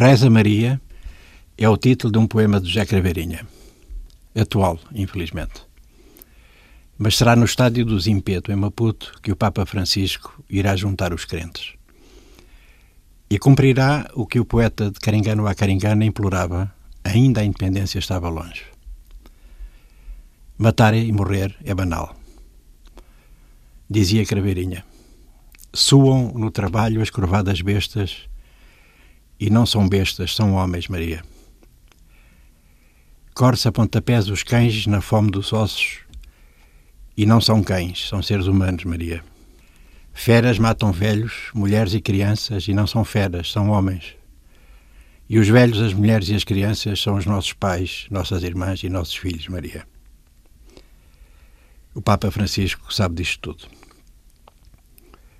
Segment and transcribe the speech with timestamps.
[0.00, 0.80] Reza Maria
[1.58, 3.46] é o título de um poema de José Craveirinha,
[4.34, 5.60] atual, infelizmente.
[6.96, 11.26] Mas será no estádio do Zimpeto, em Maputo, que o Papa Francisco irá juntar os
[11.26, 11.74] crentes.
[13.28, 16.74] E cumprirá o que o poeta de Caringano a Caringana implorava,
[17.04, 18.64] ainda a independência estava longe.
[20.56, 22.16] Matar e morrer é banal.
[23.88, 24.82] Dizia Craveirinha.
[25.74, 28.30] Suam no trabalho as curvadas bestas
[29.40, 31.24] e não são bestas, são homens, Maria.
[33.34, 36.00] Corce a pontapés os cães na fome dos ossos
[37.16, 39.24] e não são cães, são seres humanos, Maria.
[40.12, 44.14] Feras matam velhos, mulheres e crianças e não são feras, são homens.
[45.26, 48.90] E os velhos, as mulheres e as crianças são os nossos pais, nossas irmãs e
[48.90, 49.86] nossos filhos, Maria.
[51.94, 53.64] O Papa Francisco sabe disto tudo.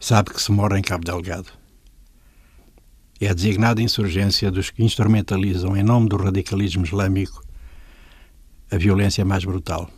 [0.00, 1.61] Sabe que se morre em Cabo Delgado
[3.24, 7.40] é a designada insurgência dos que instrumentalizam, em nome do radicalismo islâmico,
[8.68, 9.88] a violência mais brutal.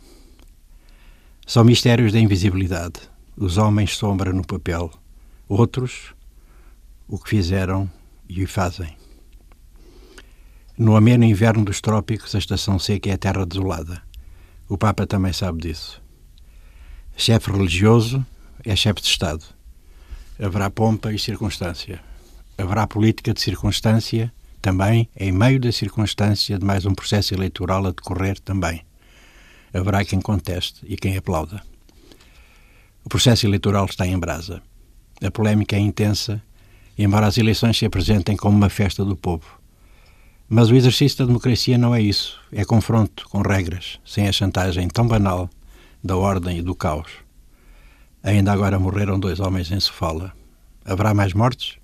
[1.47, 2.99] São mistérios da invisibilidade.
[3.35, 4.91] Os homens sombra no papel.
[5.49, 6.13] Outros,
[7.07, 7.89] o que fizeram
[8.29, 8.95] e o fazem.
[10.77, 14.03] No ameno inverno dos trópicos, a estação seca é a terra desolada.
[14.69, 15.99] O Papa também sabe disso.
[17.17, 18.23] Chefe religioso
[18.63, 19.43] é chefe de Estado.
[20.39, 21.99] Haverá pompa e circunstância
[22.57, 27.91] haverá política de circunstância também, em meio da circunstância de mais um processo eleitoral a
[27.91, 28.81] decorrer também.
[29.73, 31.61] Haverá quem conteste e quem aplauda.
[33.03, 34.61] O processo eleitoral está em brasa.
[35.23, 36.41] A polémica é intensa,
[36.97, 39.45] embora as eleições se apresentem como uma festa do povo.
[40.47, 42.39] Mas o exercício da democracia não é isso.
[42.51, 45.49] É confronto com regras, sem a chantagem tão banal
[46.03, 47.11] da ordem e do caos.
[48.23, 50.33] Ainda agora morreram dois homens em Sofala.
[50.83, 51.77] Haverá mais mortes?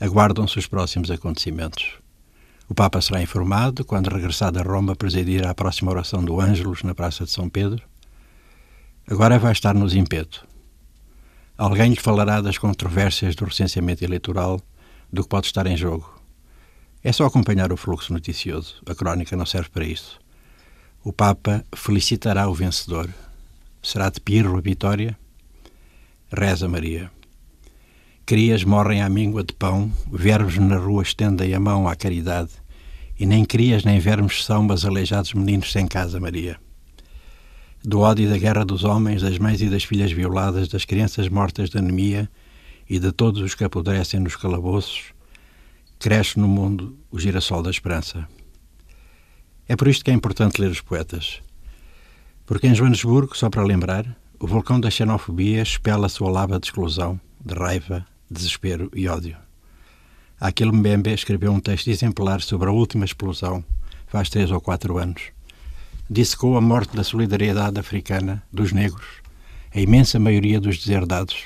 [0.00, 1.94] Aguardam-se os próximos acontecimentos.
[2.68, 6.94] O Papa será informado quando regressar a Roma presidir a próxima oração do Ângelus na
[6.94, 7.82] Praça de São Pedro.
[9.08, 10.46] Agora vai estar no Zimpeto.
[11.56, 14.60] Alguém lhe falará das controvérsias do recenseamento eleitoral,
[15.12, 16.20] do que pode estar em jogo.
[17.02, 18.82] É só acompanhar o fluxo noticioso.
[18.84, 20.18] A crónica não serve para isso.
[21.04, 23.08] O Papa felicitará o vencedor.
[23.80, 25.16] Será de Pirro a vitória?
[26.32, 27.10] Reza Maria.
[28.28, 32.50] Crias morrem à míngua de pão, vermes na rua estendem a mão à caridade,
[33.16, 36.58] e nem crias nem vermes são, mas aleijados meninos sem casa, Maria.
[37.84, 41.28] Do ódio e da guerra dos homens, das mães e das filhas violadas, das crianças
[41.28, 42.28] mortas de anemia
[42.90, 45.12] e de todos os que apodrecem nos calabouços,
[45.96, 48.26] cresce no mundo o girassol da esperança.
[49.68, 51.40] É por isto que é importante ler os poetas.
[52.44, 54.04] Porque em Joanesburgo, só para lembrar,
[54.40, 59.36] o vulcão da xenofobia espela a sua lava de exclusão, de raiva, desespero e ódio.
[60.38, 63.64] Aquele Mbembe escreveu um texto exemplar sobre a última explosão,
[64.06, 65.22] faz três ou quatro anos.
[66.08, 69.06] Dissecou a morte da solidariedade africana, dos negros,
[69.74, 71.44] a imensa maioria dos deserdados,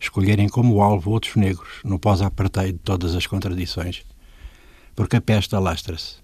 [0.00, 4.02] escolherem como alvo outros negros no pós-apartheid de todas as contradições.
[4.96, 6.16] Porque a peste alastra-se.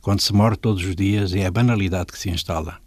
[0.00, 2.78] Quando se morre todos os dias é a banalidade que se instala.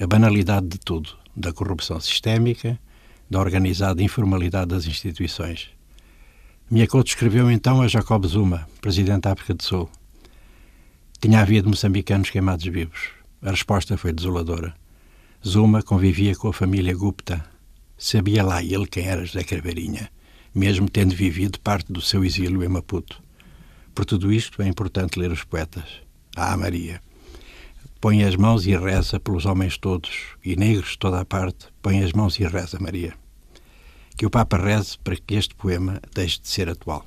[0.00, 2.78] A banalidade de tudo, da corrupção sistémica,
[3.28, 5.75] da organizada informalidade das instituições.
[6.68, 9.88] Miyakoto escreveu então a Jacob Zuma, presidente da África do Sul.
[11.20, 13.10] Tinha havido moçambicanos queimados vivos.
[13.40, 14.74] A resposta foi desoladora.
[15.46, 17.44] Zuma convivia com a família Gupta.
[17.96, 20.10] Sabia lá ele quem era José Craveirinha,
[20.52, 23.22] mesmo tendo vivido parte do seu exílio em Maputo.
[23.94, 26.02] Por tudo isto, é importante ler os poetas.
[26.34, 27.00] Ah, Maria!
[28.00, 32.02] Põe as mãos e reza pelos homens todos, e negros de toda a parte, põe
[32.02, 33.14] as mãos e reza, Maria
[34.16, 37.04] que o Papa reze para que este poema deixe de ser atual.